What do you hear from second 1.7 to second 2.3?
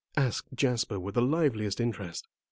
interest.